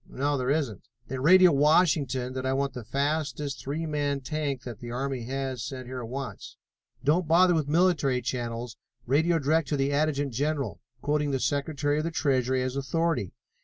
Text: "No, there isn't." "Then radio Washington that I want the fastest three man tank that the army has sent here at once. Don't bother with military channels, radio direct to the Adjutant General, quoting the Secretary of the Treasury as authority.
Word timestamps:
"No, 0.09 0.35
there 0.35 0.49
isn't." 0.49 0.87
"Then 1.09 1.21
radio 1.21 1.51
Washington 1.51 2.33
that 2.33 2.43
I 2.43 2.53
want 2.53 2.73
the 2.73 2.83
fastest 2.83 3.59
three 3.61 3.85
man 3.85 4.21
tank 4.21 4.63
that 4.63 4.79
the 4.79 4.89
army 4.89 5.25
has 5.25 5.61
sent 5.61 5.85
here 5.85 6.01
at 6.01 6.07
once. 6.07 6.57
Don't 7.03 7.27
bother 7.27 7.53
with 7.53 7.67
military 7.67 8.23
channels, 8.23 8.77
radio 9.05 9.37
direct 9.37 9.67
to 9.67 9.77
the 9.77 9.91
Adjutant 9.93 10.33
General, 10.33 10.79
quoting 11.03 11.29
the 11.29 11.39
Secretary 11.39 11.99
of 11.99 12.03
the 12.03 12.09
Treasury 12.09 12.63
as 12.63 12.75
authority. 12.75 13.31